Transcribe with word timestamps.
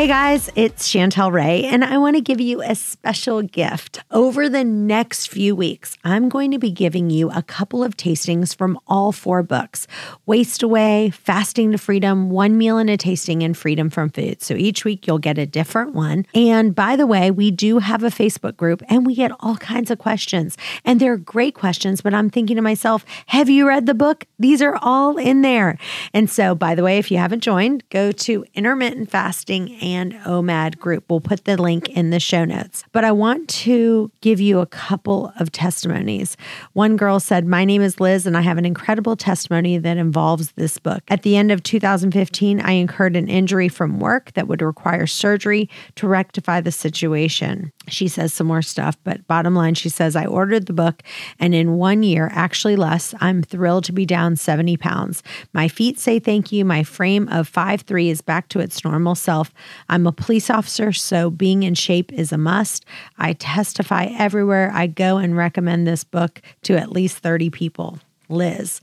Hey 0.00 0.06
guys, 0.06 0.48
it's 0.54 0.88
Chantel 0.88 1.30
Ray, 1.30 1.66
and 1.66 1.84
I 1.84 1.98
want 1.98 2.16
to 2.16 2.22
give 2.22 2.40
you 2.40 2.62
a 2.62 2.74
special 2.74 3.42
gift. 3.42 4.00
Over 4.10 4.48
the 4.48 4.64
next 4.64 5.26
few 5.26 5.54
weeks, 5.54 5.98
I'm 6.04 6.30
going 6.30 6.52
to 6.52 6.58
be 6.58 6.70
giving 6.70 7.10
you 7.10 7.30
a 7.30 7.42
couple 7.42 7.84
of 7.84 7.98
tastings 7.98 8.56
from 8.56 8.78
all 8.86 9.12
four 9.12 9.42
books 9.42 9.86
Waste 10.24 10.62
Away, 10.62 11.10
Fasting 11.10 11.72
to 11.72 11.76
Freedom, 11.76 12.30
One 12.30 12.56
Meal 12.56 12.78
and 12.78 12.88
a 12.88 12.96
Tasting, 12.96 13.42
and 13.42 13.54
Freedom 13.54 13.90
from 13.90 14.08
Food. 14.08 14.40
So 14.40 14.54
each 14.54 14.86
week 14.86 15.06
you'll 15.06 15.18
get 15.18 15.36
a 15.36 15.44
different 15.44 15.92
one. 15.92 16.24
And 16.34 16.74
by 16.74 16.96
the 16.96 17.06
way, 17.06 17.30
we 17.30 17.50
do 17.50 17.76
have 17.76 18.02
a 18.02 18.08
Facebook 18.08 18.56
group 18.56 18.82
and 18.88 19.04
we 19.04 19.14
get 19.14 19.32
all 19.40 19.58
kinds 19.58 19.90
of 19.90 19.98
questions. 19.98 20.56
And 20.82 20.98
they're 20.98 21.18
great 21.18 21.54
questions, 21.54 22.00
but 22.00 22.14
I'm 22.14 22.30
thinking 22.30 22.56
to 22.56 22.62
myself, 22.62 23.04
have 23.26 23.50
you 23.50 23.68
read 23.68 23.84
the 23.84 23.92
book? 23.92 24.24
These 24.38 24.62
are 24.62 24.78
all 24.80 25.18
in 25.18 25.42
there. 25.42 25.76
And 26.14 26.30
so, 26.30 26.54
by 26.54 26.74
the 26.74 26.82
way, 26.82 26.96
if 26.96 27.10
you 27.10 27.18
haven't 27.18 27.42
joined, 27.42 27.86
go 27.90 28.12
to 28.12 28.46
intermittent 28.54 29.10
fasting 29.10 29.68
and 29.90 30.14
OMAD 30.24 30.78
group. 30.78 31.04
We'll 31.08 31.20
put 31.20 31.44
the 31.44 31.60
link 31.60 31.88
in 31.90 32.10
the 32.10 32.20
show 32.20 32.44
notes. 32.44 32.84
But 32.92 33.04
I 33.04 33.12
want 33.12 33.48
to 33.48 34.10
give 34.20 34.40
you 34.40 34.60
a 34.60 34.66
couple 34.66 35.32
of 35.38 35.52
testimonies. 35.52 36.36
One 36.72 36.96
girl 36.96 37.20
said, 37.20 37.46
My 37.46 37.64
name 37.64 37.82
is 37.82 38.00
Liz, 38.00 38.26
and 38.26 38.36
I 38.36 38.42
have 38.42 38.58
an 38.58 38.64
incredible 38.64 39.16
testimony 39.16 39.78
that 39.78 39.96
involves 39.96 40.52
this 40.52 40.78
book. 40.78 41.02
At 41.08 41.22
the 41.22 41.36
end 41.36 41.50
of 41.50 41.62
2015, 41.62 42.60
I 42.60 42.72
incurred 42.72 43.16
an 43.16 43.28
injury 43.28 43.68
from 43.68 44.00
work 44.00 44.32
that 44.32 44.48
would 44.48 44.62
require 44.62 45.06
surgery 45.06 45.68
to 45.96 46.08
rectify 46.08 46.60
the 46.60 46.72
situation. 46.72 47.72
She 47.88 48.08
says 48.08 48.32
some 48.32 48.46
more 48.46 48.62
stuff, 48.62 48.96
but 49.04 49.26
bottom 49.26 49.54
line, 49.54 49.74
she 49.74 49.88
says, 49.88 50.14
I 50.14 50.26
ordered 50.26 50.66
the 50.66 50.72
book, 50.72 51.02
and 51.38 51.54
in 51.54 51.74
one 51.74 52.02
year, 52.02 52.30
actually 52.32 52.76
less, 52.76 53.14
I'm 53.20 53.42
thrilled 53.42 53.84
to 53.84 53.92
be 53.92 54.06
down 54.06 54.36
70 54.36 54.76
pounds. 54.76 55.22
My 55.52 55.68
feet 55.68 55.98
say 55.98 56.18
thank 56.18 56.52
you. 56.52 56.64
My 56.64 56.82
frame 56.82 57.28
of 57.28 57.50
5'3 57.50 58.10
is 58.10 58.20
back 58.20 58.48
to 58.48 58.60
its 58.60 58.84
normal 58.84 59.14
self. 59.14 59.52
I'm 59.88 60.06
a 60.06 60.12
police 60.12 60.50
officer, 60.50 60.92
so 60.92 61.30
being 61.30 61.62
in 61.62 61.74
shape 61.74 62.12
is 62.12 62.32
a 62.32 62.38
must. 62.38 62.84
I 63.18 63.32
testify 63.32 64.06
everywhere 64.16 64.70
I 64.72 64.86
go 64.86 65.18
and 65.18 65.36
recommend 65.36 65.86
this 65.86 66.04
book 66.04 66.40
to 66.62 66.76
at 66.76 66.92
least 66.92 67.18
30 67.18 67.50
people. 67.50 67.98
Liz. 68.28 68.80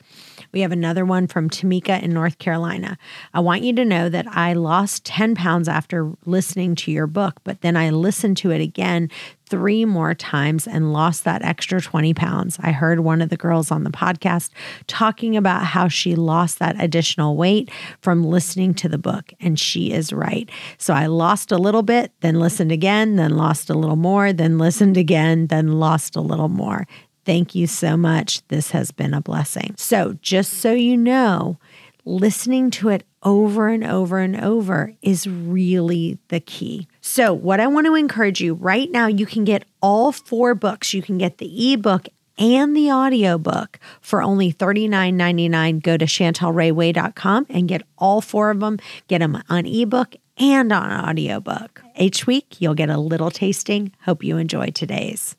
We 0.57 0.61
have 0.61 0.71
another 0.71 1.05
one 1.05 1.27
from 1.27 1.51
Tamika 1.51 2.01
in 2.01 2.11
North 2.15 2.39
Carolina. 2.39 2.97
I 3.31 3.41
want 3.41 3.61
you 3.61 3.73
to 3.73 3.85
know 3.85 4.09
that 4.09 4.25
I 4.27 4.53
lost 4.53 5.05
10 5.05 5.35
pounds 5.35 5.67
after 5.67 6.11
listening 6.25 6.73
to 6.77 6.91
your 6.91 7.05
book, 7.05 7.35
but 7.43 7.61
then 7.61 7.77
I 7.77 7.91
listened 7.91 8.37
to 8.37 8.49
it 8.49 8.59
again 8.59 9.11
three 9.45 9.85
more 9.85 10.13
times 10.15 10.67
and 10.67 10.91
lost 10.91 11.23
that 11.25 11.43
extra 11.43 11.79
20 11.79 12.13
pounds. 12.15 12.57
I 12.59 12.71
heard 12.71 13.01
one 13.01 13.21
of 13.21 13.29
the 13.29 13.37
girls 13.37 13.69
on 13.69 13.83
the 13.83 13.91
podcast 13.91 14.49
talking 14.87 15.37
about 15.37 15.63
how 15.63 15.87
she 15.87 16.15
lost 16.15 16.57
that 16.57 16.75
additional 16.81 17.37
weight 17.37 17.69
from 18.01 18.23
listening 18.23 18.73
to 18.75 18.89
the 18.89 18.97
book, 18.97 19.31
and 19.39 19.59
she 19.59 19.91
is 19.91 20.11
right. 20.11 20.49
So 20.79 20.93
I 20.93 21.05
lost 21.05 21.51
a 21.51 21.57
little 21.57 21.83
bit, 21.83 22.11
then 22.21 22.39
listened 22.39 22.71
again, 22.71 23.15
then 23.15 23.37
lost 23.37 23.69
a 23.69 23.77
little 23.77 23.95
more, 23.95 24.33
then 24.33 24.57
listened 24.57 24.97
again, 24.97 25.47
then 25.47 25.79
lost 25.79 26.15
a 26.15 26.21
little 26.21 26.49
more. 26.49 26.87
Thank 27.27 27.55
you 27.55 27.67
so 27.67 27.97
much. 27.97 28.41
This 28.47 28.71
has 28.71 28.91
been 28.91 29.13
a 29.13 29.19
blessing. 29.19 29.75
So, 29.77 30.17
just 30.21 30.53
so 30.53 30.71
you 30.71 30.95
know, 30.95 31.59
listening 32.05 32.71
to 32.71 32.87
it 32.87 33.03
over 33.21 33.67
and 33.67 33.83
over 33.83 34.19
and 34.19 34.39
over 34.39 34.93
is 35.01 35.27
really 35.27 36.19
the 36.29 36.39
key. 36.39 36.87
So, 37.01 37.33
what 37.33 37.59
I 37.59 37.67
want 37.67 37.85
to 37.85 37.95
encourage 37.95 38.39
you 38.39 38.53
right 38.53 38.89
now, 38.89 39.07
you 39.07 39.25
can 39.25 39.43
get 39.43 39.65
all 39.81 40.13
four 40.13 40.55
books. 40.55 40.93
You 40.93 41.01
can 41.01 41.17
get 41.17 41.39
the 41.39 41.73
ebook 41.73 42.07
and 42.37 42.77
the 42.77 42.93
audiobook 42.93 43.77
for 43.99 44.23
only 44.23 44.53
$39.99. 44.53 45.83
Go 45.83 45.97
to 45.97 46.05
chantelrayway.com 46.05 47.47
and 47.49 47.67
get 47.67 47.81
all 47.97 48.21
four 48.21 48.51
of 48.51 48.61
them. 48.61 48.79
Get 49.09 49.19
them 49.19 49.43
on 49.49 49.65
ebook 49.65 50.15
and 50.37 50.71
on 50.71 51.09
audiobook. 51.09 51.81
Each 51.97 52.25
week, 52.25 52.61
you'll 52.61 52.73
get 52.73 52.89
a 52.89 52.97
little 52.97 53.31
tasting. 53.31 53.91
Hope 54.05 54.23
you 54.23 54.37
enjoy 54.37 54.69
today's. 54.69 55.35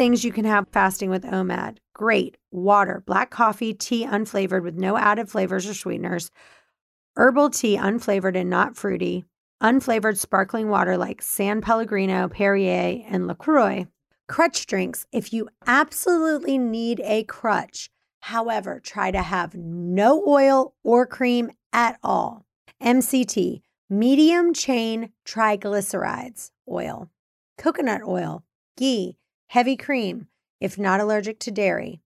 Things 0.00 0.24
you 0.24 0.32
can 0.32 0.46
have 0.46 0.66
fasting 0.72 1.10
with 1.10 1.24
OMAD. 1.24 1.76
Great. 1.92 2.38
Water, 2.50 3.02
black 3.04 3.28
coffee, 3.28 3.74
tea 3.74 4.06
unflavored 4.06 4.62
with 4.62 4.74
no 4.74 4.96
added 4.96 5.28
flavors 5.28 5.68
or 5.68 5.74
sweeteners, 5.74 6.30
herbal 7.16 7.50
tea 7.50 7.76
unflavored 7.76 8.34
and 8.34 8.48
not 8.48 8.78
fruity, 8.78 9.26
unflavored 9.62 10.16
sparkling 10.16 10.70
water 10.70 10.96
like 10.96 11.20
San 11.20 11.60
Pellegrino, 11.60 12.28
Perrier, 12.28 13.04
and 13.10 13.26
LaCroix. 13.26 13.86
Crutch 14.26 14.64
drinks 14.64 15.04
if 15.12 15.34
you 15.34 15.50
absolutely 15.66 16.56
need 16.56 17.02
a 17.04 17.24
crutch. 17.24 17.90
However, 18.20 18.80
try 18.80 19.10
to 19.10 19.20
have 19.20 19.54
no 19.54 20.24
oil 20.26 20.72
or 20.82 21.04
cream 21.04 21.50
at 21.74 21.98
all. 22.02 22.46
MCT, 22.82 23.60
medium 23.90 24.54
chain 24.54 25.12
triglycerides 25.26 26.52
oil, 26.66 27.10
coconut 27.58 28.00
oil, 28.02 28.44
ghee, 28.78 29.18
heavy 29.50 29.76
cream, 29.76 30.28
if 30.60 30.78
not 30.78 31.00
allergic 31.00 31.40
to 31.40 31.50
dairy. 31.50 32.00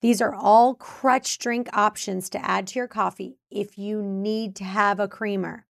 These 0.00 0.22
are 0.22 0.32
all 0.32 0.76
crutch 0.76 1.38
drink 1.38 1.68
options 1.72 2.30
to 2.30 2.44
add 2.44 2.68
to 2.68 2.78
your 2.78 2.86
coffee 2.86 3.36
if 3.50 3.76
you 3.76 4.00
need 4.00 4.54
to 4.56 4.64
have 4.64 5.00
a 5.00 5.08
creamer. 5.08 5.66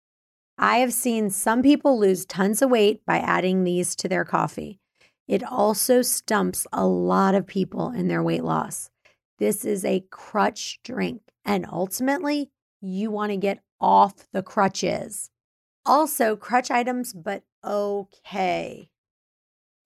I 0.59 0.79
have 0.79 0.93
seen 0.93 1.31
some 1.31 1.63
people 1.63 1.97
lose 1.97 2.27
tons 2.27 2.61
of 2.61 2.71
weight 2.71 3.07
by 3.07 3.19
adding 3.19 3.63
these 3.63 3.95
to 3.97 4.09
their 4.09 4.25
coffee. 4.25 4.81
It 5.29 5.45
also 5.45 6.03
stumps 6.03 6.67
a 6.73 6.85
lot 6.85 7.37
of 7.37 7.47
people 7.47 7.93
in 7.93 8.09
their 8.09 8.23
weight 8.23 8.43
loss. 8.43 8.91
This 9.39 9.65
is 9.65 9.85
a 9.85 10.05
crutch 10.11 10.81
drink, 10.83 11.23
and 11.45 11.65
ultimately, 11.71 12.51
you 12.81 13.13
want 13.13 13.31
to 13.31 13.37
get 13.37 13.63
off 13.81 14.27
the 14.33 14.43
crutches. 14.43 15.31
Also, 15.87 16.35
crutch 16.35 16.69
items, 16.69 17.13
but 17.13 17.45
okay. 17.65 18.89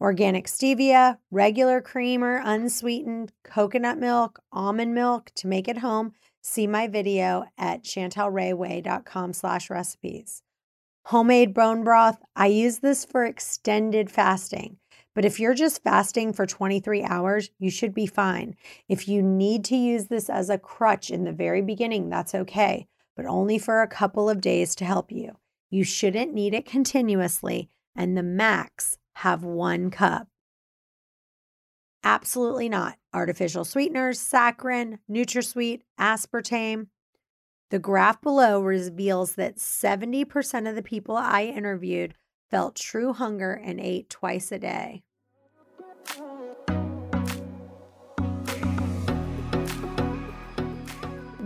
Organic 0.01 0.47
stevia, 0.47 1.19
regular 1.31 1.81
creamer, 1.81 2.43
unsweetened, 2.45 3.33
coconut 3.45 3.99
milk, 3.99 4.41
almond 4.53 4.95
milk 4.95 5.31
to 5.37 5.47
make 5.47 5.69
it 5.69 5.79
home. 5.79 6.13
See 6.43 6.67
my 6.67 6.87
video 6.87 7.45
at 7.57 7.83
chantelrayway.com 7.83 9.33
slash 9.33 9.71
recipes. 9.71 10.43
Homemade 11.07 11.55
bone 11.55 11.83
broth, 11.83 12.19
I 12.35 12.49
use 12.49 12.81
this 12.81 13.07
for 13.07 13.25
extended 13.25 14.11
fasting. 14.11 14.77
But 15.15 15.25
if 15.25 15.41
you're 15.41 15.55
just 15.55 15.83
fasting 15.83 16.35
for 16.35 16.45
23 16.45 17.03
hours, 17.03 17.49
you 17.59 17.71
should 17.71 17.95
be 17.95 18.07
fine. 18.07 18.55
If 18.89 19.09
you 19.09 19.23
need 19.23 19.65
to 19.67 19.77
use 19.77 20.09
this 20.09 20.29
as 20.29 20.51
a 20.51 20.59
crutch 20.59 21.11
in 21.11 21.25
the 21.25 21.33
very 21.33 21.63
beginning, 21.63 22.11
that's 22.11 22.35
okay, 22.35 22.87
but 23.17 23.25
only 23.25 23.59
for 23.59 23.81
a 23.81 23.89
couple 23.89 24.29
of 24.29 24.43
days 24.43 24.75
to 24.75 24.85
help 24.85 25.11
you. 25.11 25.39
You 25.71 25.85
shouldn't 25.85 26.35
need 26.35 26.53
it 26.53 26.67
continuously, 26.67 27.71
and 27.97 28.15
the 28.15 28.23
max 28.23 28.99
have 29.17 29.43
one 29.43 29.91
cup. 29.91 30.29
Absolutely 32.05 32.69
not. 32.69 32.99
Artificial 33.15 33.65
sweeteners, 33.65 34.21
saccharin, 34.21 34.99
NutraSweet, 35.11 35.81
aspartame. 35.99 36.89
The 37.71 37.79
graph 37.79 38.21
below 38.21 38.61
reveals 38.61 39.37
that 39.37 39.57
70% 39.57 40.69
of 40.69 40.75
the 40.75 40.83
people 40.83 41.17
I 41.17 41.45
interviewed 41.45 42.15
felt 42.51 42.77
true 42.77 43.15
hunger 43.15 43.55
and 43.55 43.81
ate 43.81 44.11
twice 44.11 44.53
a 44.53 44.59
day. 44.59 45.03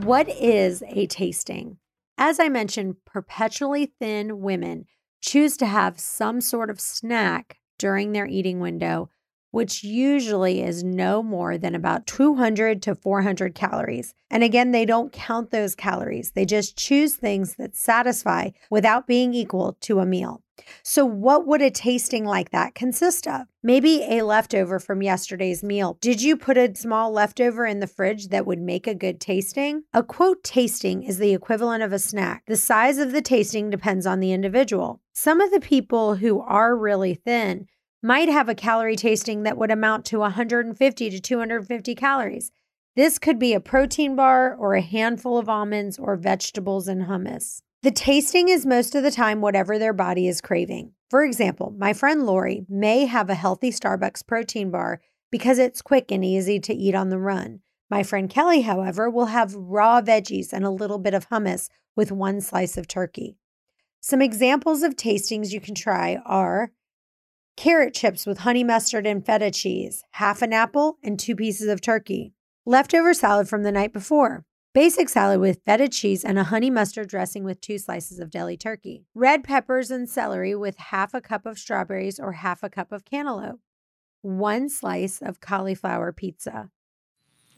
What 0.03 0.29
is 0.29 0.83
a 0.89 1.07
tasting? 1.07 1.79
As 2.19 2.41
I 2.41 2.49
mentioned, 2.49 2.97
perpetually 3.07 3.93
thin 4.01 4.41
women 4.41 4.87
choose 5.23 5.57
to 5.59 5.67
have 5.67 6.01
some 6.01 6.41
sort 6.41 6.69
of 6.69 6.81
snack 6.81 7.60
during 7.81 8.13
their 8.13 8.27
eating 8.27 8.61
window, 8.61 9.09
which 9.51 9.83
usually 9.83 10.63
is 10.63 10.85
no 10.85 11.23
more 11.23 11.59
than 11.59 11.75
about 11.75 12.07
200 12.07 12.83
to 12.83 12.95
400 12.95 13.55
calories. 13.55 14.15
And 14.31 14.45
again, 14.45 14.71
they 14.71 14.85
don't 14.85 15.13
count 15.13 15.51
those 15.51 15.75
calories, 15.75 16.33
they 16.33 16.45
just 16.45 16.77
choose 16.77 17.17
things 17.17 17.57
that 17.57 17.75
satisfy 17.75 18.51
without 18.71 19.07
being 19.07 19.35
equal 19.35 19.77
to 19.81 19.99
a 19.99 20.07
meal. 20.07 20.43
So, 20.83 21.05
what 21.05 21.47
would 21.47 21.63
a 21.63 21.71
tasting 21.71 22.25
like 22.25 22.51
that 22.51 22.75
consist 22.75 23.27
of? 23.27 23.47
Maybe 23.63 24.03
a 24.09 24.23
leftover 24.23 24.79
from 24.79 25.03
yesterday's 25.03 25.63
meal. 25.63 25.97
Did 26.01 26.23
you 26.23 26.37
put 26.37 26.59
a 26.59 26.75
small 26.75 27.11
leftover 27.13 27.67
in 27.67 27.81
the 27.81 27.87
fridge 27.87 28.29
that 28.29 28.47
would 28.47 28.61
make 28.61 28.87
a 28.87 28.95
good 28.95 29.21
tasting? 29.21 29.85
A 29.93 30.03
quote 30.03 30.45
tasting 30.45 31.03
is 31.03 31.19
the 31.19 31.35
equivalent 31.35 31.83
of 31.83 31.93
a 31.93 31.99
snack. 31.99 32.45
The 32.47 32.57
size 32.57 32.99
of 32.99 33.13
the 33.13 33.23
tasting 33.23 33.71
depends 33.71 34.07
on 34.07 34.21
the 34.21 34.33
individual. 34.33 35.01
Some 35.23 35.43
of 35.43 35.51
the 35.51 35.61
people 35.61 36.15
who 36.15 36.41
are 36.41 36.75
really 36.75 37.13
thin 37.13 37.67
might 38.03 38.31
have 38.31 38.49
a 38.49 38.55
calorie 38.55 38.97
tasting 38.97 39.43
that 39.43 39.59
would 39.59 39.71
amount 39.71 40.07
to 40.07 40.21
150 40.21 41.11
to 41.11 41.21
250 41.21 41.95
calories. 41.95 42.51
This 42.97 43.19
could 43.19 43.39
be 43.39 43.53
a 43.53 43.61
protein 43.61 44.17
bar 44.17 44.57
or 44.57 44.73
a 44.73 44.81
handful 44.81 45.37
of 45.37 45.47
almonds 45.47 45.99
or 45.99 46.17
vegetables 46.17 46.89
and 46.89 47.03
hummus. 47.03 47.61
The 47.83 47.91
tasting 47.91 48.49
is 48.49 48.65
most 48.65 48.95
of 48.95 49.03
the 49.03 49.11
time 49.11 49.43
whatever 49.43 49.79
their 49.79 49.93
body 49.93 50.27
is 50.27 50.41
craving. 50.41 50.93
For 51.11 51.23
example, 51.23 51.75
my 51.77 51.93
friend 51.93 52.25
Lori 52.25 52.65
may 52.67 53.05
have 53.05 53.29
a 53.29 53.35
healthy 53.35 53.71
Starbucks 53.71 54.27
protein 54.27 54.71
bar 54.71 55.03
because 55.31 55.59
it's 55.59 55.83
quick 55.83 56.11
and 56.11 56.25
easy 56.25 56.59
to 56.61 56.73
eat 56.73 56.95
on 56.95 57.11
the 57.11 57.19
run. 57.19 57.61
My 57.91 58.03
friend 58.03 58.31
Kelly, 58.31 58.63
however, 58.63 59.11
will 59.11 59.27
have 59.27 59.55
raw 59.55 60.01
veggies 60.01 60.55
and 60.55 60.65
a 60.65 60.71
little 60.71 60.99
bit 60.99 61.13
of 61.13 61.29
hummus 61.29 61.69
with 61.95 62.11
one 62.11 62.41
slice 62.41 62.79
of 62.79 62.89
turkey. 62.89 63.37
Some 64.03 64.23
examples 64.23 64.83
of 64.83 64.97
tastings 64.97 65.53
you 65.53 65.61
can 65.61 65.75
try 65.75 66.17
are 66.25 66.73
carrot 67.59 67.93
chips 67.93 68.25
with 68.25 68.39
honey 68.39 68.65
mustard 68.65 69.07
and 69.07 69.25
feta 69.25 69.51
cheese, 69.51 70.05
half 70.13 70.41
an 70.41 70.55
apple, 70.55 70.97
and 71.03 71.19
two 71.19 71.37
pieces 71.37 71.69
of 71.69 71.83
turkey, 71.83 72.33
leftover 72.65 73.13
salad 73.13 73.47
from 73.47 73.63
the 73.63 73.71
night 73.71 73.93
before, 73.93 74.47
basic 74.73 75.11
salad 75.11 75.39
with 75.39 75.61
feta 75.67 75.87
cheese 75.87 76.25
and 76.25 76.39
a 76.39 76.45
honey 76.45 76.71
mustard 76.71 77.11
dressing 77.11 77.45
with 77.45 77.61
two 77.61 77.77
slices 77.77 78.19
of 78.19 78.31
deli 78.31 78.57
turkey, 78.57 79.05
red 79.15 79.45
peppers 79.45 79.91
and 79.91 80.09
celery 80.09 80.55
with 80.55 80.79
half 80.79 81.13
a 81.13 81.21
cup 81.21 81.45
of 81.45 81.59
strawberries 81.59 82.19
or 82.19 82.33
half 82.33 82.63
a 82.63 82.71
cup 82.71 82.93
of 82.93 83.05
cantaloupe, 83.05 83.61
one 84.23 84.71
slice 84.71 85.21
of 85.21 85.41
cauliflower 85.41 86.11
pizza, 86.11 86.71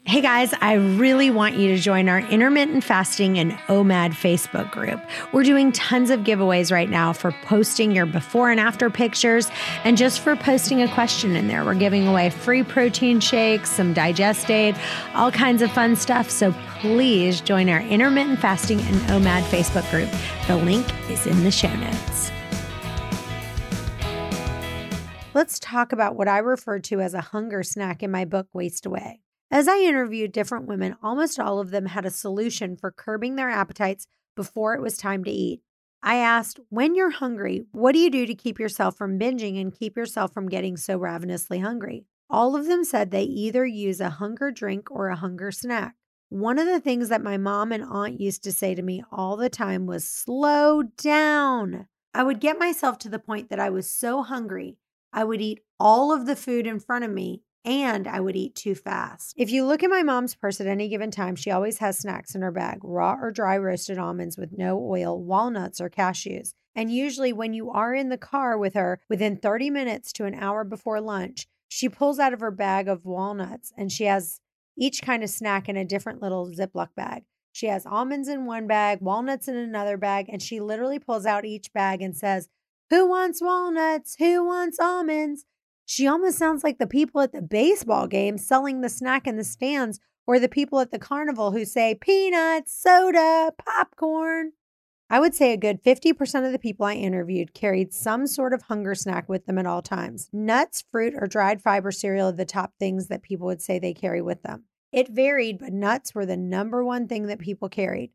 Hey 0.05 0.19
guys, 0.19 0.53
I 0.59 0.73
really 0.73 1.31
want 1.31 1.55
you 1.55 1.69
to 1.69 1.81
join 1.81 2.09
our 2.09 2.19
intermittent 2.19 2.83
fasting 2.83 3.39
and 3.39 3.53
OMAD 3.67 4.11
Facebook 4.11 4.69
group. 4.69 5.01
We're 5.31 5.43
doing 5.43 5.71
tons 5.71 6.09
of 6.09 6.19
giveaways 6.19 6.73
right 6.73 6.89
now 6.89 7.13
for 7.13 7.31
posting 7.43 7.95
your 7.95 8.05
before 8.05 8.51
and 8.51 8.59
after 8.59 8.89
pictures 8.89 9.49
and 9.85 9.97
just 9.97 10.19
for 10.19 10.35
posting 10.35 10.81
a 10.81 10.93
question 10.93 11.37
in 11.37 11.47
there. 11.47 11.63
We're 11.63 11.73
giving 11.75 12.05
away 12.05 12.31
free 12.31 12.63
protein 12.63 13.21
shakes, 13.21 13.71
some 13.71 13.93
digest 13.93 14.51
aid, 14.51 14.75
all 15.15 15.31
kinds 15.31 15.61
of 15.61 15.71
fun 15.71 15.95
stuff. 15.95 16.29
So 16.29 16.53
please 16.79 17.39
join 17.39 17.69
our 17.69 17.81
intermittent 17.81 18.39
fasting 18.39 18.81
and 18.81 18.97
OMAD 19.09 19.43
Facebook 19.43 19.89
group. 19.89 20.09
The 20.47 20.57
link 20.57 20.85
is 21.09 21.25
in 21.25 21.45
the 21.45 21.49
show 21.49 21.73
notes. 21.73 22.29
Let's 25.33 25.59
talk 25.59 25.93
about 25.93 26.17
what 26.17 26.27
I 26.27 26.39
refer 26.39 26.79
to 26.79 26.99
as 26.99 27.13
a 27.13 27.21
hunger 27.21 27.63
snack 27.63 28.03
in 28.03 28.11
my 28.11 28.25
book, 28.25 28.47
Waste 28.53 28.85
Away. 28.85 29.21
As 29.53 29.67
I 29.67 29.77
interviewed 29.81 30.31
different 30.31 30.65
women, 30.65 30.95
almost 31.03 31.39
all 31.39 31.59
of 31.59 31.69
them 31.69 31.85
had 31.85 32.07
a 32.07 32.09
solution 32.09 32.75
for 32.75 32.89
curbing 32.89 33.35
their 33.35 33.51
appetites 33.51 34.07
before 34.35 34.73
it 34.73 34.81
was 34.81 34.97
time 34.97 35.23
to 35.25 35.29
eat. 35.29 35.61
I 36.01 36.15
asked, 36.15 36.59
when 36.69 36.95
you're 36.95 37.11
hungry, 37.11 37.67
what 37.71 37.91
do 37.91 37.99
you 37.99 38.09
do 38.09 38.25
to 38.25 38.33
keep 38.33 38.59
yourself 38.59 38.97
from 38.97 39.19
binging 39.19 39.61
and 39.61 39.71
keep 39.71 39.95
yourself 39.95 40.33
from 40.33 40.49
getting 40.49 40.75
so 40.75 40.97
ravenously 40.97 41.59
hungry? 41.59 42.07
All 42.31 42.55
of 42.55 42.65
them 42.65 42.83
said 42.83 43.11
they 43.11 43.21
either 43.21 43.63
use 43.63 44.01
a 44.01 44.09
hunger 44.09 44.49
drink 44.49 44.89
or 44.89 45.09
a 45.09 45.15
hunger 45.15 45.51
snack. 45.51 45.93
One 46.29 46.57
of 46.57 46.65
the 46.65 46.79
things 46.79 47.09
that 47.09 47.21
my 47.21 47.37
mom 47.37 47.71
and 47.71 47.83
aunt 47.83 48.19
used 48.19 48.43
to 48.45 48.51
say 48.51 48.73
to 48.73 48.81
me 48.81 49.03
all 49.11 49.37
the 49.37 49.51
time 49.51 49.85
was 49.85 50.09
slow 50.09 50.81
down. 50.81 51.85
I 52.11 52.23
would 52.23 52.39
get 52.39 52.57
myself 52.57 52.97
to 52.99 53.07
the 53.07 53.19
point 53.19 53.51
that 53.51 53.59
I 53.59 53.69
was 53.69 53.87
so 53.87 54.23
hungry, 54.23 54.77
I 55.13 55.23
would 55.23 55.41
eat 55.41 55.59
all 55.79 56.11
of 56.11 56.25
the 56.25 56.35
food 56.35 56.65
in 56.65 56.79
front 56.79 57.05
of 57.05 57.11
me 57.11 57.43
and 57.65 58.07
I 58.07 58.19
would 58.19 58.35
eat 58.35 58.55
too 58.55 58.75
fast. 58.75 59.33
If 59.37 59.51
you 59.51 59.65
look 59.65 59.83
at 59.83 59.89
my 59.89 60.03
mom's 60.03 60.35
purse 60.35 60.59
at 60.59 60.67
any 60.67 60.89
given 60.89 61.11
time, 61.11 61.35
she 61.35 61.51
always 61.51 61.77
has 61.77 61.97
snacks 61.99 62.35
in 62.35 62.41
her 62.41 62.51
bag 62.51 62.79
raw 62.83 63.17
or 63.21 63.31
dry 63.31 63.57
roasted 63.57 63.97
almonds 63.97 64.37
with 64.37 64.57
no 64.57 64.79
oil, 64.79 65.21
walnuts, 65.21 65.79
or 65.79 65.89
cashews. 65.89 66.53
And 66.75 66.91
usually, 66.91 67.31
when 67.31 67.53
you 67.53 67.69
are 67.69 67.93
in 67.93 68.09
the 68.09 68.17
car 68.17 68.57
with 68.57 68.73
her 68.73 68.99
within 69.09 69.37
30 69.37 69.69
minutes 69.69 70.11
to 70.13 70.25
an 70.25 70.33
hour 70.33 70.63
before 70.63 70.99
lunch, 70.99 71.47
she 71.67 71.89
pulls 71.89 72.19
out 72.19 72.33
of 72.33 72.39
her 72.39 72.51
bag 72.51 72.87
of 72.87 73.05
walnuts 73.05 73.71
and 73.77 73.91
she 73.91 74.05
has 74.05 74.39
each 74.77 75.01
kind 75.01 75.23
of 75.23 75.29
snack 75.29 75.69
in 75.69 75.77
a 75.77 75.85
different 75.85 76.21
little 76.21 76.49
Ziploc 76.49 76.89
bag. 76.95 77.23
She 77.51 77.67
has 77.67 77.85
almonds 77.85 78.27
in 78.27 78.45
one 78.45 78.65
bag, 78.65 78.99
walnuts 79.01 79.47
in 79.47 79.55
another 79.55 79.95
bag, 79.95 80.25
and 80.27 80.41
she 80.41 80.59
literally 80.59 80.97
pulls 80.97 81.25
out 81.25 81.45
each 81.45 81.71
bag 81.71 82.01
and 82.01 82.17
says, 82.17 82.49
Who 82.89 83.07
wants 83.07 83.41
walnuts? 83.41 84.15
Who 84.17 84.43
wants 84.45 84.79
almonds? 84.79 85.45
She 85.85 86.07
almost 86.07 86.37
sounds 86.37 86.63
like 86.63 86.77
the 86.77 86.87
people 86.87 87.21
at 87.21 87.33
the 87.33 87.41
baseball 87.41 88.07
game 88.07 88.37
selling 88.37 88.81
the 88.81 88.89
snack 88.89 89.27
in 89.27 89.37
the 89.37 89.43
stands 89.43 89.99
or 90.25 90.39
the 90.39 90.49
people 90.49 90.79
at 90.79 90.91
the 90.91 90.99
carnival 90.99 91.51
who 91.51 91.65
say 91.65 91.95
peanuts, 91.95 92.73
soda, 92.73 93.51
popcorn. 93.57 94.53
I 95.09 95.19
would 95.19 95.35
say 95.35 95.53
a 95.53 95.57
good 95.57 95.83
50% 95.83 96.45
of 96.45 96.51
the 96.51 96.59
people 96.59 96.85
I 96.85 96.93
interviewed 96.93 97.53
carried 97.53 97.93
some 97.93 98.25
sort 98.25 98.53
of 98.53 98.63
hunger 98.63 98.95
snack 98.95 99.29
with 99.29 99.45
them 99.45 99.59
at 99.59 99.67
all 99.67 99.81
times. 99.81 100.29
Nuts, 100.31 100.83
fruit, 100.91 101.13
or 101.15 101.27
dried 101.27 101.61
fiber 101.61 101.91
cereal 101.91 102.29
are 102.29 102.31
the 102.31 102.45
top 102.45 102.73
things 102.79 103.07
that 103.09 103.21
people 103.21 103.45
would 103.45 103.61
say 103.61 103.77
they 103.77 103.93
carry 103.93 104.21
with 104.21 104.41
them. 104.41 104.63
It 104.91 105.09
varied, 105.09 105.59
but 105.59 105.73
nuts 105.73 106.15
were 106.15 106.25
the 106.25 106.37
number 106.37 106.83
one 106.83 107.07
thing 107.07 107.27
that 107.27 107.39
people 107.39 107.69
carried. 107.69 108.11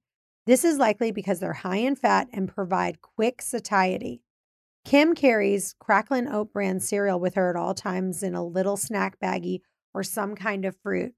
This 0.47 0.65
is 0.65 0.79
likely 0.79 1.13
because 1.13 1.41
they're 1.41 1.53
high 1.53 1.77
in 1.77 1.95
fat 1.95 2.29
and 2.33 2.49
provide 2.49 3.03
quick 3.03 3.43
satiety. 3.43 4.23
Kim 4.89 5.15
carries 5.15 5.75
Cracklin 5.79 6.33
Oat 6.33 6.51
Bran 6.51 6.81
cereal 6.81 7.21
with 7.21 7.35
her 7.35 7.51
at 7.51 7.57
all 7.57 7.75
times 7.75 8.23
in 8.23 8.35
a 8.35 8.43
little 8.43 8.79
snack 8.79 9.21
baggie 9.21 9.61
or 9.93 10.03
some 10.03 10.35
kind 10.35 10.65
of 10.65 10.79
fruit. 10.83 11.13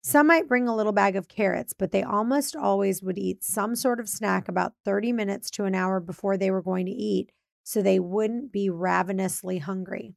Some 0.00 0.28
might 0.28 0.46
bring 0.46 0.68
a 0.68 0.76
little 0.76 0.92
bag 0.92 1.16
of 1.16 1.26
carrots, 1.26 1.72
but 1.72 1.90
they 1.90 2.04
almost 2.04 2.54
always 2.54 3.02
would 3.02 3.18
eat 3.18 3.42
some 3.42 3.74
sort 3.74 3.98
of 3.98 4.08
snack 4.08 4.46
about 4.46 4.74
30 4.84 5.10
minutes 5.10 5.50
to 5.50 5.64
an 5.64 5.74
hour 5.74 5.98
before 5.98 6.36
they 6.36 6.52
were 6.52 6.62
going 6.62 6.86
to 6.86 6.92
eat 6.92 7.32
so 7.64 7.82
they 7.82 7.98
wouldn't 7.98 8.52
be 8.52 8.70
ravenously 8.70 9.58
hungry. 9.58 10.14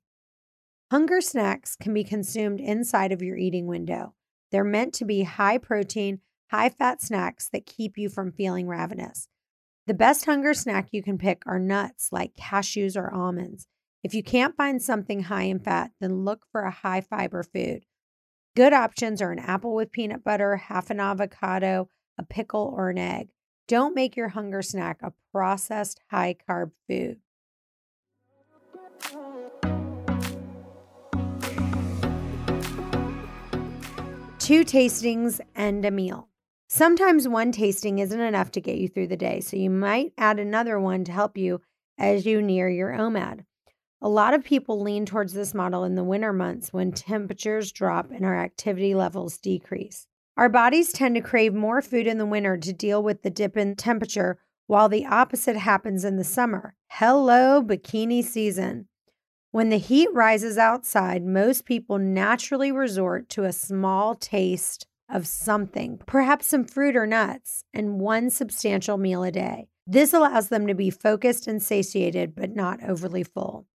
Hunger 0.91 1.19
snacks 1.19 1.75
can 1.75 1.95
be 1.95 2.03
consumed 2.03 2.59
inside 2.59 3.11
of 3.11 3.23
your 3.23 3.37
eating 3.37 3.65
window. 3.65 4.13
They're 4.51 4.63
meant 4.63 4.93
to 4.93 5.05
be 5.05 5.23
high 5.23 5.57
protein, 5.57 6.19
high 6.51 6.69
fat 6.69 7.01
snacks 7.01 7.49
that 7.53 7.65
keep 7.65 7.97
you 7.97 8.07
from 8.07 8.31
feeling 8.31 8.67
ravenous. 8.67 9.29
The 9.85 9.93
best 9.93 10.23
hunger 10.23 10.53
snack 10.53 10.87
you 10.93 11.03
can 11.03 11.17
pick 11.17 11.43
are 11.45 11.59
nuts 11.59 12.07
like 12.13 12.35
cashews 12.35 12.95
or 12.95 13.13
almonds. 13.13 13.67
If 14.01 14.13
you 14.13 14.23
can't 14.23 14.55
find 14.55 14.81
something 14.81 15.23
high 15.23 15.43
in 15.43 15.59
fat, 15.59 15.91
then 15.99 16.23
look 16.23 16.45
for 16.49 16.61
a 16.61 16.71
high 16.71 17.01
fiber 17.01 17.43
food. 17.43 17.83
Good 18.55 18.71
options 18.71 19.21
are 19.21 19.31
an 19.31 19.39
apple 19.39 19.75
with 19.75 19.91
peanut 19.91 20.23
butter, 20.23 20.55
half 20.55 20.89
an 20.89 21.01
avocado, 21.01 21.89
a 22.17 22.23
pickle, 22.23 22.73
or 22.77 22.91
an 22.91 22.97
egg. 22.97 23.29
Don't 23.67 23.93
make 23.93 24.15
your 24.15 24.29
hunger 24.29 24.61
snack 24.61 24.99
a 25.01 25.11
processed 25.33 25.99
high 26.09 26.37
carb 26.47 26.71
food. 26.87 27.19
Two 34.39 34.63
tastings 34.63 35.41
and 35.55 35.83
a 35.83 35.91
meal. 35.91 36.29
Sometimes 36.75 37.27
one 37.27 37.51
tasting 37.51 37.99
isn't 37.99 38.19
enough 38.19 38.49
to 38.49 38.59
get 38.59 38.79
you 38.79 38.87
through 38.87 39.05
the 39.05 39.15
day, 39.15 39.41
so 39.41 39.55
you 39.55 39.69
might 39.69 40.11
add 40.17 40.39
another 40.39 40.79
one 40.79 41.03
to 41.03 41.11
help 41.11 41.37
you 41.37 41.61
as 41.99 42.25
you 42.25 42.41
near 42.41 42.67
your 42.67 42.89
OMAD. 42.89 43.45
A 44.01 44.09
lot 44.09 44.33
of 44.33 44.43
people 44.43 44.81
lean 44.81 45.05
towards 45.05 45.33
this 45.33 45.53
model 45.53 45.83
in 45.83 45.93
the 45.93 46.03
winter 46.03 46.33
months 46.33 46.73
when 46.73 46.91
temperatures 46.91 47.71
drop 47.71 48.09
and 48.09 48.25
our 48.25 48.35
activity 48.35 48.95
levels 48.95 49.37
decrease. 49.37 50.07
Our 50.35 50.49
bodies 50.49 50.91
tend 50.91 51.13
to 51.13 51.21
crave 51.21 51.53
more 51.53 51.83
food 51.83 52.07
in 52.07 52.17
the 52.17 52.25
winter 52.25 52.57
to 52.57 52.73
deal 52.73 53.03
with 53.03 53.21
the 53.21 53.29
dip 53.29 53.55
in 53.55 53.75
temperature, 53.75 54.39
while 54.65 54.89
the 54.89 55.05
opposite 55.05 55.57
happens 55.57 56.03
in 56.03 56.17
the 56.17 56.23
summer. 56.23 56.73
Hello, 56.87 57.61
bikini 57.61 58.23
season. 58.23 58.87
When 59.51 59.69
the 59.69 59.77
heat 59.77 60.09
rises 60.11 60.57
outside, 60.57 61.23
most 61.23 61.65
people 61.65 61.99
naturally 61.99 62.71
resort 62.71 63.29
to 63.29 63.43
a 63.43 63.53
small 63.53 64.15
taste 64.15 64.87
of 65.09 65.27
something, 65.27 65.99
perhaps 66.05 66.47
some 66.47 66.63
fruit 66.63 66.95
or 66.95 67.05
nuts, 67.05 67.63
and 67.73 67.99
one 67.99 68.29
substantial 68.29 68.97
meal 68.97 69.23
a 69.23 69.31
day. 69.31 69.67
This 69.85 70.13
allows 70.13 70.49
them 70.49 70.67
to 70.67 70.73
be 70.73 70.89
focused 70.89 71.47
and 71.47 71.61
satiated, 71.61 72.35
but 72.35 72.55
not 72.55 72.83
overly 72.83 73.23
full. 73.23 73.67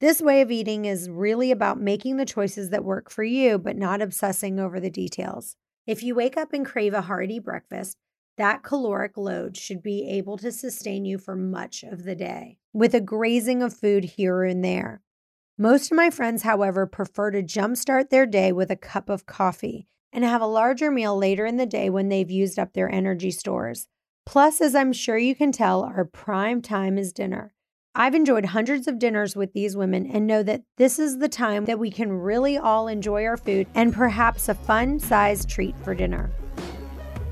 This 0.00 0.20
way 0.20 0.40
of 0.40 0.52
eating 0.52 0.84
is 0.84 1.10
really 1.10 1.50
about 1.50 1.80
making 1.80 2.16
the 2.16 2.24
choices 2.24 2.70
that 2.70 2.84
work 2.84 3.10
for 3.10 3.24
you, 3.24 3.58
but 3.58 3.76
not 3.76 4.00
obsessing 4.00 4.60
over 4.60 4.78
the 4.78 4.90
details. 4.90 5.56
If 5.86 6.04
you 6.04 6.14
wake 6.14 6.36
up 6.36 6.52
and 6.52 6.64
crave 6.64 6.94
a 6.94 7.00
hearty 7.00 7.40
breakfast, 7.40 7.96
that 8.36 8.62
caloric 8.62 9.16
load 9.16 9.56
should 9.56 9.82
be 9.82 10.08
able 10.08 10.36
to 10.38 10.52
sustain 10.52 11.04
you 11.04 11.18
for 11.18 11.34
much 11.34 11.82
of 11.82 12.04
the 12.04 12.14
day, 12.14 12.58
with 12.72 12.94
a 12.94 13.00
grazing 13.00 13.62
of 13.62 13.74
food 13.74 14.04
here 14.04 14.44
and 14.44 14.64
there. 14.64 15.02
Most 15.58 15.90
of 15.90 15.96
my 15.96 16.10
friends, 16.10 16.42
however, 16.42 16.86
prefer 16.86 17.32
to 17.32 17.42
jumpstart 17.42 18.10
their 18.10 18.26
day 18.26 18.52
with 18.52 18.70
a 18.70 18.76
cup 18.76 19.08
of 19.08 19.26
coffee 19.26 19.88
and 20.18 20.24
have 20.24 20.42
a 20.42 20.46
larger 20.46 20.90
meal 20.90 21.16
later 21.16 21.46
in 21.46 21.58
the 21.58 21.64
day 21.64 21.88
when 21.88 22.08
they've 22.08 22.28
used 22.28 22.58
up 22.58 22.72
their 22.72 22.90
energy 22.90 23.30
stores. 23.30 23.86
Plus, 24.26 24.60
as 24.60 24.74
I'm 24.74 24.92
sure 24.92 25.16
you 25.16 25.36
can 25.36 25.52
tell, 25.52 25.84
our 25.84 26.04
prime 26.04 26.60
time 26.60 26.98
is 26.98 27.12
dinner. 27.12 27.54
I've 27.94 28.16
enjoyed 28.16 28.46
hundreds 28.46 28.88
of 28.88 28.98
dinners 28.98 29.36
with 29.36 29.52
these 29.52 29.76
women 29.76 30.10
and 30.10 30.26
know 30.26 30.42
that 30.42 30.62
this 30.76 30.98
is 30.98 31.18
the 31.18 31.28
time 31.28 31.66
that 31.66 31.78
we 31.78 31.92
can 31.92 32.10
really 32.10 32.58
all 32.58 32.88
enjoy 32.88 33.26
our 33.26 33.36
food 33.36 33.68
and 33.76 33.94
perhaps 33.94 34.48
a 34.48 34.56
fun 34.56 34.98
sized 34.98 35.48
treat 35.48 35.78
for 35.84 35.94
dinner. 35.94 36.32